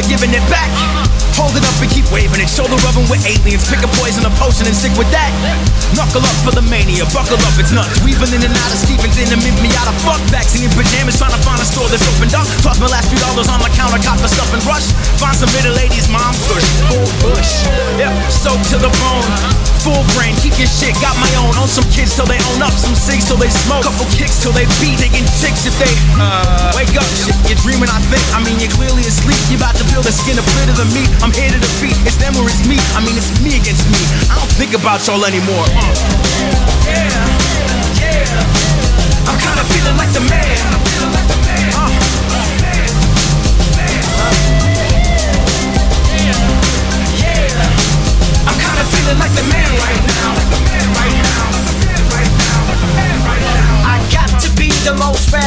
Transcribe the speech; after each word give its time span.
never 0.00 0.08
giving 0.08 0.32
it 0.32 0.44
back. 0.48 0.68
Hold 1.36 1.56
it 1.56 1.64
up 1.64 1.76
and 1.80 1.88
keep 1.88 2.04
waving 2.12 2.40
it. 2.40 2.48
Shoulder 2.48 2.76
rubbing 2.84 3.08
with 3.08 3.24
aliens. 3.24 3.64
Pick 3.68 3.80
a 3.80 3.90
poison, 3.96 4.24
a 4.24 4.32
potion, 4.36 4.66
and 4.68 4.76
stick 4.76 4.92
with 4.96 5.08
that. 5.12 5.32
Knuckle 5.96 6.20
up 6.20 6.36
for 6.44 6.52
the 6.52 6.64
mania. 6.64 7.04
Buckle 7.12 7.40
up, 7.40 7.56
it's 7.56 7.72
nuts. 7.72 8.00
Weaving 8.04 8.32
in 8.32 8.44
and 8.44 8.52
out 8.52 8.72
of 8.72 8.80
Stevens 8.80 9.16
in 9.16 9.28
and 9.32 9.40
mint 9.40 9.56
me 9.60 9.72
out 9.76 9.88
of 9.88 9.96
fuck. 10.04 10.20
Vaccine 10.28 10.68
pajamas, 10.76 11.16
trying 11.16 11.32
to 11.32 11.40
find 11.40 11.60
a 11.60 11.66
store 11.68 11.88
that's 11.88 12.04
opened 12.16 12.34
up. 12.36 12.44
Toss 12.60 12.76
my 12.80 12.88
last 12.88 13.08
few 13.08 13.20
dollars 13.20 13.48
on 13.48 13.60
my 13.60 13.72
counter, 13.72 14.00
cop 14.04 14.20
the 14.20 14.28
stuff 14.28 14.52
and 14.52 14.62
rush. 14.68 14.88
Find 15.16 15.36
some 15.36 15.48
middle 15.56 15.72
ladies, 15.76 16.08
mom 16.12 16.32
push. 16.48 16.66
Full 16.92 17.08
bush. 17.24 17.64
Yep, 17.96 18.12
soaked 18.28 18.68
to 18.72 18.76
the 18.76 18.92
bone. 19.00 19.28
Full 19.80 20.04
brain, 20.12 20.36
keep 20.44 20.52
your 20.60 20.68
shit, 20.68 20.92
got 21.00 21.16
my 21.16 21.30
own. 21.40 21.56
Own 21.56 21.64
some 21.64 21.88
kids 21.88 22.12
till 22.12 22.28
they 22.28 22.36
own 22.52 22.60
up, 22.60 22.76
some 22.76 22.92
cigs 22.92 23.24
till 23.24 23.40
they 23.40 23.48
smoke. 23.64 23.88
Couple 23.88 24.04
kicks 24.12 24.36
till 24.44 24.52
they 24.52 24.68
beat, 24.76 25.00
taking 25.00 25.24
chicks 25.40 25.64
if 25.64 25.72
they 25.80 25.88
uh, 26.20 26.76
wake 26.76 26.92
up. 27.00 27.08
Shit, 27.16 27.32
you're 27.48 27.60
dreaming, 27.64 27.88
I 27.88 27.96
think. 28.12 28.20
I 28.36 28.44
mean, 28.44 28.60
you're 28.60 28.72
clearly 28.76 28.99
asleep. 29.20 29.40
You 29.50 29.56
about 29.56 29.76
to 29.76 29.84
build 29.92 30.06
a 30.06 30.12
skin, 30.12 30.38
a 30.38 30.42
bit 30.56 30.68
of 30.72 30.76
the 30.76 30.88
meat. 30.96 31.10
I'm 31.22 31.32
here 31.32 31.50
to 31.50 31.60
defeat. 31.60 31.96
It's 32.06 32.16
them 32.16 32.36
or 32.36 32.48
it's 32.48 32.66
me. 32.66 32.76
I 32.96 33.04
mean, 33.04 33.16
it's 33.16 33.30
me 33.42 33.56
against 33.60 33.84
me. 33.92 34.00
I 34.32 34.36
don't 34.40 34.52
think 34.56 34.72
about 34.74 35.06
y'all 35.06 35.24
anymore. 35.24 35.64
Uh. 35.68 36.79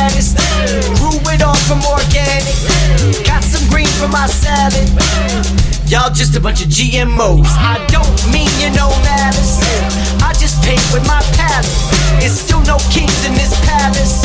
Fattest. 0.04 0.36
Grew 1.00 1.16
it 1.32 1.42
all 1.42 1.56
from 1.68 1.80
organic. 1.88 2.58
Got 3.23 3.44
some 3.44 3.64
green 3.70 3.88
for 4.00 4.08
my 4.08 4.28
salad. 4.28 4.88
Y'all 5.88 6.12
just 6.12 6.36
a 6.36 6.42
bunch 6.42 6.64
of 6.64 6.70
GMOs. 6.70 7.48
I 7.56 7.80
don't 7.88 8.12
mean 8.31 8.52
you 8.59 8.70
know 8.76 8.92
malice. 9.08 9.64
I 10.20 10.34
just 10.36 10.59
paint 10.64 10.84
with 10.92 11.06
my 11.08 11.22
palette. 11.38 11.70
It's 12.20 12.36
still 12.36 12.62
no 12.68 12.78
kings 12.92 13.16
in 13.28 13.34
this 13.34 13.54
palace. 13.64 14.24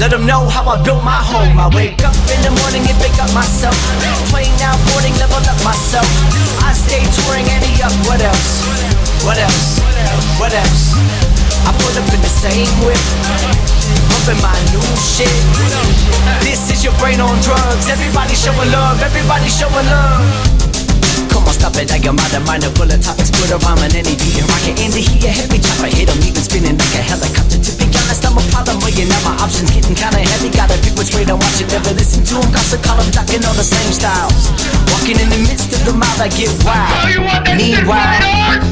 Let 0.00 0.10
them 0.10 0.24
know 0.24 0.48
how 0.48 0.64
I 0.64 0.80
built 0.82 1.04
my 1.04 1.20
home. 1.20 1.58
I 1.58 1.68
wake 1.70 2.00
up 2.02 2.16
in 2.32 2.40
the 2.42 2.52
morning 2.64 2.82
and 2.88 2.96
pick 2.98 3.14
up 3.20 3.30
myself. 3.34 3.76
Playing 4.32 4.56
out 4.64 4.78
boarding, 4.90 5.14
level 5.20 5.42
up 5.44 5.60
myself. 5.62 6.08
I 6.64 6.72
stay 6.72 7.04
touring 7.20 7.46
any 7.52 7.78
up. 7.84 7.92
What 8.08 8.22
else? 8.24 8.64
What 9.22 9.36
else? 9.36 9.78
What 10.40 10.52
else? 10.56 10.96
I 11.68 11.70
put 11.76 11.94
up 12.00 12.08
in 12.14 12.20
the 12.24 12.32
same 12.32 12.70
whip. 12.82 13.29
Bumping 14.30 14.46
my 14.46 14.54
new 14.70 14.86
shit. 14.94 15.26
This 16.38 16.70
is 16.70 16.84
your 16.86 16.94
brain 17.02 17.18
on 17.18 17.34
drugs. 17.42 17.90
Everybody 17.90 18.34
showing 18.38 18.70
love. 18.70 19.02
Everybody 19.02 19.50
showing 19.50 19.86
love. 19.90 20.22
Come 21.34 21.50
on, 21.50 21.54
stop 21.54 21.74
it, 21.74 21.90
I 21.90 21.98
got 21.98 22.14
my 22.14 22.26
mind 22.46 22.62
full 22.78 22.86
of 22.86 23.00
topics 23.02 23.30
Put 23.30 23.50
a 23.50 23.58
rhyme 23.66 23.78
on 23.82 23.90
any 23.90 24.14
beat 24.14 24.38
and 24.38 24.46
rock 24.46 24.66
it. 24.66 24.78
In 24.82 24.90
the 24.90 25.02
heat 25.02 25.22
A 25.26 25.30
heavy 25.30 25.58
chopper, 25.58 25.90
hit 25.90 26.10
'em 26.10 26.22
even 26.22 26.42
spinning 26.42 26.78
like 26.78 26.94
a 26.94 27.02
helicopter. 27.02 27.58
To 27.58 27.72
be 27.74 27.86
honest, 27.90 28.22
I'm 28.22 28.38
a 28.38 28.42
problem 28.54 28.78
Well, 28.78 28.94
now 28.94 29.20
my 29.26 29.34
options 29.42 29.70
getting 29.70 29.94
kinda 29.98 30.22
heavy. 30.22 30.50
Gotta 30.50 30.78
pick 30.78 30.94
which 30.94 31.14
way 31.14 31.24
to 31.26 31.34
watch 31.34 31.60
it, 31.60 31.70
never 31.70 31.90
listen 31.94 32.22
to 32.30 32.34
'em 32.38 32.50
Got 32.54 32.66
to 32.70 32.78
call 32.78 33.00
'em 33.02 33.10
ducking 33.10 33.44
all 33.46 33.54
the 33.54 33.66
same 33.66 33.90
styles. 33.90 34.54
Walking 34.94 35.18
in 35.18 35.28
the 35.28 35.42
midst 35.42 35.74
of 35.74 35.82
the 35.84 35.94
mouth, 35.94 36.20
I 36.20 36.28
get 36.28 36.50
wild. 36.62 37.02
Meanwhile 37.58 38.69